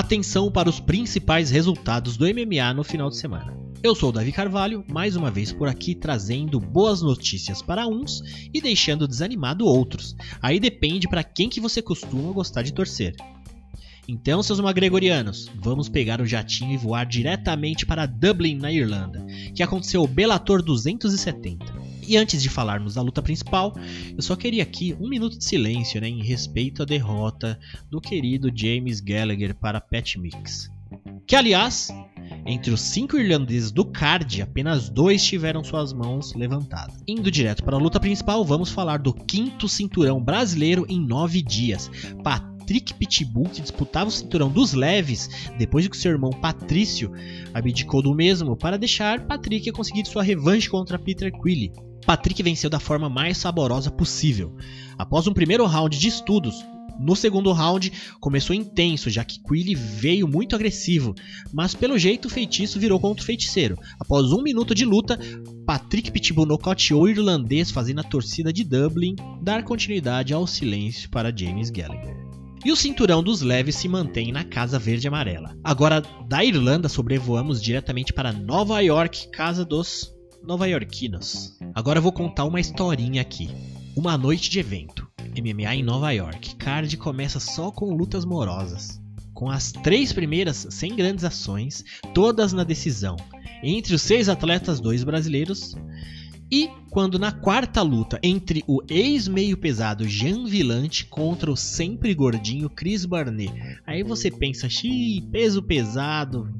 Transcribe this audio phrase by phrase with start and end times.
[0.00, 3.54] Atenção para os principais resultados do MMA no final de semana.
[3.82, 8.22] Eu sou o Davi Carvalho, mais uma vez por aqui trazendo boas notícias para uns
[8.50, 10.16] e deixando desanimado outros.
[10.40, 13.14] Aí depende para quem que você costuma gostar de torcer.
[14.08, 19.62] Então, seus magregorianos, vamos pegar o jatinho e voar diretamente para Dublin, na Irlanda, que
[19.62, 21.79] aconteceu o Bellator 270.
[22.10, 23.72] E antes de falarmos da luta principal,
[24.16, 27.56] eu só queria aqui um minuto de silêncio né, em respeito à derrota
[27.88, 30.68] do querido James Gallagher para Pat Mix.
[31.24, 31.88] Que, aliás,
[32.44, 37.00] entre os cinco irlandeses do card, apenas dois tiveram suas mãos levantadas.
[37.06, 41.88] Indo direto para a luta principal, vamos falar do quinto cinturão brasileiro em nove dias.
[42.24, 47.12] Patrick Pitbull, que disputava o cinturão dos leves, depois de que seu irmão Patrício
[47.54, 51.70] abdicou do mesmo, para deixar Patrick conseguir sua revanche contra Peter Quilly.
[52.06, 54.56] Patrick venceu da forma mais saborosa possível.
[54.98, 56.64] Após um primeiro round de estudos,
[57.00, 61.14] no segundo round começou intenso, já que Quilly veio muito agressivo,
[61.50, 63.78] mas pelo jeito o feitiço virou contra o feiticeiro.
[63.98, 65.18] Após um minuto de luta,
[65.64, 71.34] Patrick Pitbull nocauteou o irlandês, fazendo a torcida de Dublin dar continuidade ao silêncio para
[71.34, 72.14] James Gallagher.
[72.62, 75.56] E o cinturão dos leves se mantém na Casa Verde Amarela.
[75.64, 81.56] Agora, da Irlanda, sobrevoamos diretamente para Nova York, casa dos nova-iorquinos.
[81.74, 83.48] Agora vou contar uma historinha aqui.
[83.96, 85.08] Uma noite de evento.
[85.36, 86.56] MMA em Nova York.
[86.56, 89.00] Card começa só com lutas morosas.
[89.34, 93.16] Com as três primeiras sem grandes ações, todas na decisão.
[93.62, 95.76] Entre os seis atletas, dois brasileiros.
[96.50, 102.68] E quando na quarta luta entre o ex-meio pesado Jean Villante contra o sempre gordinho
[102.68, 103.52] Chris Barnet,
[103.86, 106.52] aí você pensa, xiii, peso pesado,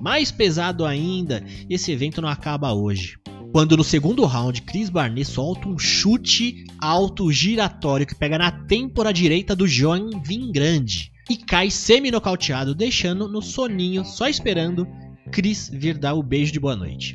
[0.00, 3.18] mais pesado ainda, esse evento não acaba hoje.
[3.54, 9.12] Quando no segundo round Chris Barnett solta um chute alto giratório que pega na têmpora
[9.12, 14.88] direita do Joan Vingrande e cai semi-nocauteado, deixando no soninho, só esperando
[15.30, 17.14] Chris vir dar o beijo de boa noite.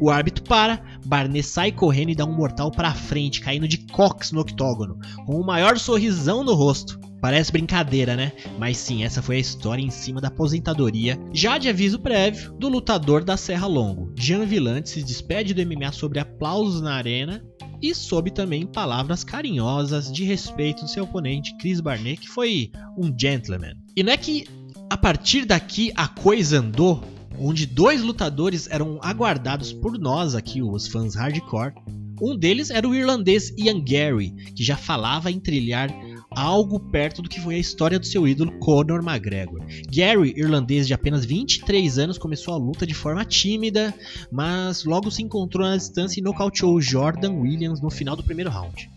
[0.00, 4.32] O árbitro para, Barnett sai correndo e dá um mortal para frente, caindo de cox
[4.32, 6.98] no octógono, com o maior sorrisão no rosto.
[7.20, 8.32] Parece brincadeira, né?
[8.58, 12.68] Mas sim, essa foi a história em cima da aposentadoria, já de aviso prévio, do
[12.68, 14.12] lutador da Serra Longo.
[14.16, 17.44] Jean Villante se despede do MMA sobre aplausos na arena
[17.82, 23.12] e sob também palavras carinhosas de respeito do seu oponente Chris Barnett, que foi um
[23.16, 23.74] gentleman.
[23.96, 24.46] E não é que
[24.90, 27.02] a partir daqui a coisa andou,
[27.38, 31.74] onde dois lutadores eram aguardados por nós aqui, os fãs hardcore.
[32.20, 35.88] Um deles era o irlandês Ian Gary, que já falava em trilhar
[36.30, 39.60] algo perto do que foi a história do seu ídolo Conor McGregor.
[39.90, 43.94] Gary, irlandês de apenas 23 anos, começou a luta de forma tímida,
[44.30, 48.90] mas logo se encontrou na distância e nocauteou Jordan Williams no final do primeiro round.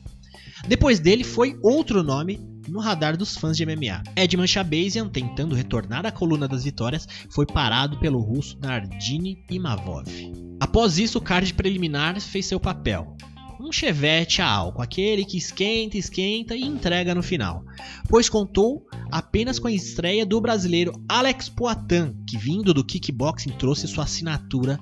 [0.67, 4.03] Depois dele foi outro nome no radar dos fãs de MMA.
[4.15, 10.05] Edman Shabazian, tentando retornar à coluna das vitórias, foi parado pelo russo Nardini Imavov.
[10.59, 13.15] Após isso, o card preliminar fez seu papel
[13.61, 17.63] um chevette a álcool, aquele que esquenta, esquenta e entrega no final,
[18.09, 23.87] pois contou apenas com a estreia do brasileiro Alex Poitin, que vindo do kickboxing trouxe
[23.87, 24.79] sua assinatura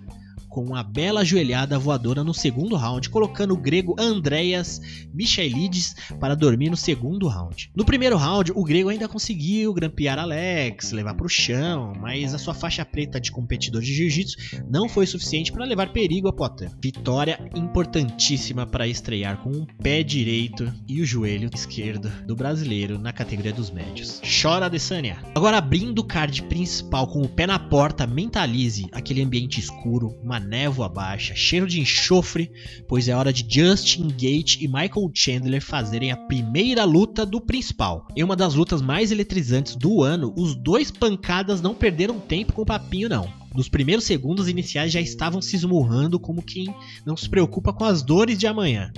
[0.59, 4.81] com uma bela joelhada voadora no segundo round, colocando o grego Andreas
[5.13, 7.71] Michaelides para dormir no segundo round.
[7.73, 12.37] No primeiro round, o grego ainda conseguiu grampear Alex, levar para o chão, mas a
[12.37, 14.35] sua faixa preta de competidor de jiu-jitsu
[14.69, 16.69] não foi suficiente para levar perigo a Potter.
[16.83, 23.13] Vitória importantíssima para estrear com um pé direito e o joelho esquerdo do brasileiro na
[23.13, 24.21] categoria dos médios.
[24.41, 25.23] Chora Adesanya!
[25.33, 30.48] Agora abrindo o card principal com o pé na porta, mentalize aquele ambiente escuro, uma
[30.49, 32.51] névoa baixa, cheiro de enxofre,
[32.87, 38.07] pois é hora de Justin Gate e Michael Chandler fazerem a primeira luta do principal.
[38.15, 42.63] Em uma das lutas mais eletrizantes do ano, os dois pancadas não perderam tempo com
[42.63, 43.38] o papinho não.
[43.55, 46.73] Nos primeiros segundos iniciais já estavam se esmurrando como quem
[47.05, 48.91] não se preocupa com as dores de amanhã.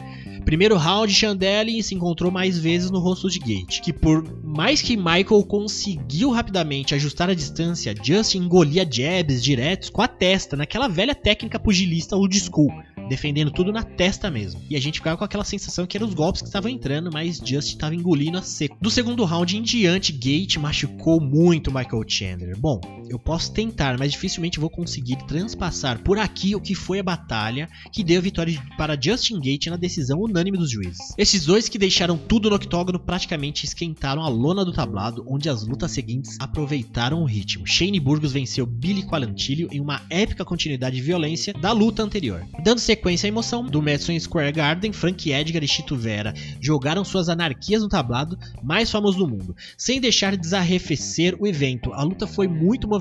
[0.43, 4.97] Primeiro round, Chandelle se encontrou mais vezes no rosto de Gate, que por mais que
[4.97, 11.13] Michael conseguiu rapidamente ajustar a distância, Justin engolia jabs diretos com a testa, naquela velha
[11.13, 12.71] técnica pugilista old school,
[13.07, 14.61] defendendo tudo na testa mesmo.
[14.69, 17.37] E a gente ficava com aquela sensação que eram os golpes que estavam entrando, mas
[17.37, 18.77] Justin estava engolindo a seco.
[18.81, 22.57] Do segundo round em diante, Gate machucou muito Michael Chandler.
[22.57, 22.81] Bom,
[23.11, 27.67] eu posso tentar, mas dificilmente vou conseguir transpassar por aqui o que foi a batalha
[27.91, 31.13] que deu vitória para Justin Gate na decisão unânime dos juízes.
[31.17, 35.67] Esses dois que deixaram tudo no octógono praticamente esquentaram a lona do tablado, onde as
[35.67, 37.67] lutas seguintes aproveitaram o ritmo.
[37.67, 42.45] Shane Burgos venceu Billy Quarantillo em uma épica continuidade de violência da luta anterior.
[42.63, 47.27] Dando sequência à emoção do Madison Square Garden, Frank Edgar e Chito Vera jogaram suas
[47.27, 51.91] anarquias no tablado mais famoso do mundo, sem deixar desarrefecer o evento.
[51.93, 53.00] A luta foi muito movimentada,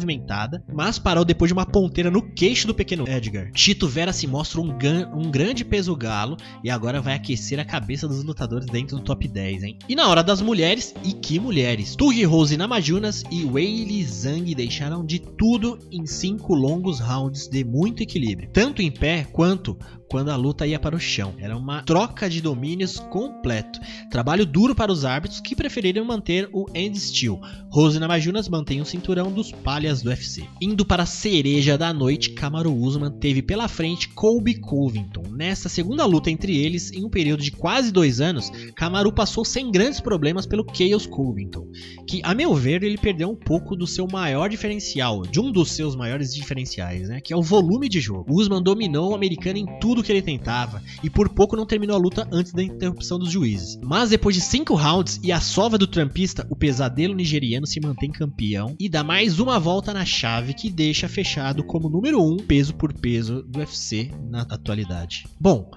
[0.72, 3.50] mas parou depois de uma ponteira no queixo do pequeno Edgar.
[3.54, 4.70] Chito Vera se mostra um,
[5.14, 9.26] um grande peso galo e agora vai aquecer a cabeça dos lutadores dentro do top
[9.26, 9.78] 10, hein?
[9.88, 11.96] E na hora das mulheres, e que mulheres!
[11.96, 18.02] Tug Rose Namajunas e Weili Zhang deixaram de tudo em cinco longos rounds de muito
[18.02, 19.76] equilíbrio, tanto em pé quanto
[20.10, 21.34] quando a luta ia para o chão.
[21.38, 23.80] Era uma troca de domínios completo.
[24.10, 27.40] Trabalho duro para os árbitros que preferiram manter o end still.
[27.70, 30.44] Rose Namajunas mantém o cinturão dos palhas do UFC.
[30.60, 35.22] Indo para a cereja da noite, Kamaru Usman teve pela frente Colby Covington.
[35.30, 39.70] Nessa segunda luta entre eles, em um período de quase dois anos, Kamaru passou sem
[39.70, 41.68] grandes problemas pelo Chaos Covington,
[42.08, 45.70] que, a meu ver, ele perdeu um pouco do seu maior diferencial, de um dos
[45.70, 48.34] seus maiores diferenciais, né, que é o volume de jogo.
[48.34, 51.94] Usman dominou o americano em tudo tudo que ele tentava e por pouco não terminou
[51.94, 53.78] a luta antes da interrupção dos juízes.
[53.82, 58.10] Mas depois de 5 rounds e a sova do trampista, o pesadelo nigeriano se mantém
[58.10, 62.36] campeão e dá mais uma volta na chave que deixa fechado como número 1 um,
[62.38, 65.26] peso por peso do UFC na atualidade.
[65.38, 65.70] Bom,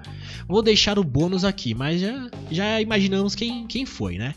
[0.48, 4.34] vou deixar o bônus aqui, mas já, já imaginamos quem, quem foi, né?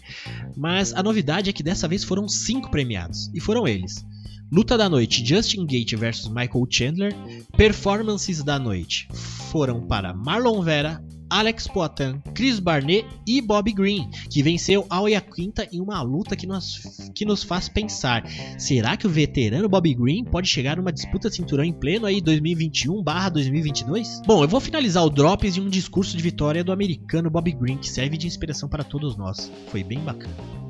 [0.57, 4.05] Mas a novidade é que dessa vez foram 5 premiados e foram eles.
[4.51, 7.13] Luta da noite: Justin Gate versus Michael Chandler.
[7.57, 9.09] Performances da noite
[9.51, 15.69] foram para Marlon Vera, Alex Poitin, Chris Barnett e Bob Green, que venceu Al Quinta
[15.73, 16.81] em uma luta que nos,
[17.13, 18.25] que nos faz pensar:
[18.57, 22.21] será que o veterano Bob Green pode chegar numa disputa de cinturão em pleno aí
[22.21, 24.23] 2021/2022?
[24.25, 27.79] Bom, eu vou finalizar o Drops em um discurso de vitória do americano Bob Green
[27.79, 29.51] que serve de inspiração para todos nós.
[29.71, 30.66] Foi bem bacana.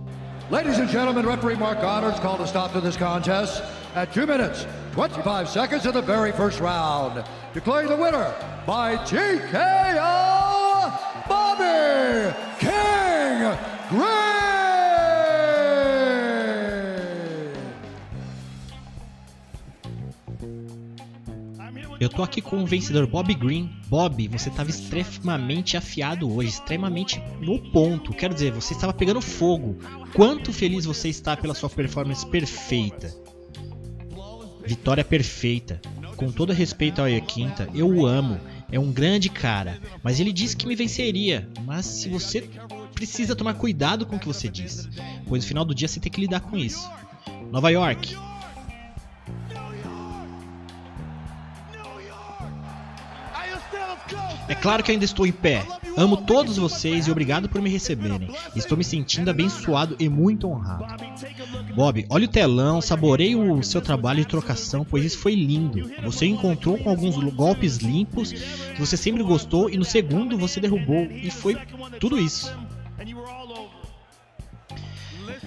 [0.48, 3.64] Ladies and gentlemen, referee Mark Goddard's called a stop to this contest
[3.96, 7.24] at 2 minutes, 25 seconds of the very first round.
[7.52, 8.32] Declaring the winner
[8.64, 9.98] by TKO,
[11.28, 12.32] Bobby
[22.06, 23.68] Eu tô aqui com o vencedor Bob Green.
[23.88, 28.12] Bob, você estava extremamente afiado hoje, extremamente no ponto.
[28.12, 29.76] Quero dizer, você estava pegando fogo.
[30.14, 33.12] Quanto feliz você está pela sua performance perfeita.
[34.64, 35.80] Vitória perfeita.
[36.14, 38.40] Com todo respeito ao Quinta, eu o amo.
[38.70, 41.48] É um grande cara, mas ele disse que me venceria.
[41.64, 42.48] Mas se você
[42.94, 44.88] precisa tomar cuidado com o que você diz,
[45.26, 46.88] pois no final do dia você tem que lidar com isso.
[47.50, 48.16] Nova York,
[54.48, 55.66] É claro que ainda estou em pé.
[55.96, 58.30] Amo todos vocês e obrigado por me receberem.
[58.54, 60.84] Estou me sentindo abençoado e muito honrado.
[61.74, 65.90] Bob, olha o telão, saboreie o seu trabalho de trocação, pois isso foi lindo.
[66.04, 71.08] Você encontrou com alguns golpes limpos que você sempre gostou e no segundo você derrubou
[71.10, 71.56] e foi
[71.98, 72.54] tudo isso.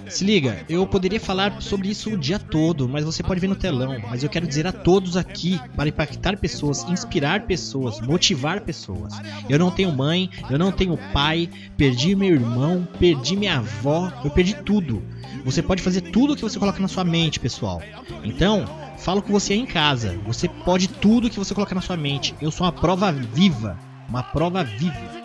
[0.08, 3.54] Se liga, eu poderia falar sobre isso o dia todo, mas você pode ver no
[3.54, 3.96] telão.
[4.08, 9.14] Mas eu quero dizer a todos aqui para impactar pessoas, inspirar pessoas, motivar pessoas.
[9.48, 14.30] Eu não tenho mãe, eu não tenho pai, perdi meu irmão, perdi minha avó, eu
[14.30, 15.02] perdi tudo.
[15.44, 17.80] Você pode fazer tudo o que você coloca na sua mente, pessoal.
[18.24, 18.66] Então,
[18.98, 20.18] falo com você em casa.
[20.26, 22.34] Você pode tudo o que você colocar na sua mente.
[22.40, 23.78] Eu sou uma prova viva.
[24.08, 25.20] Uma prova viva.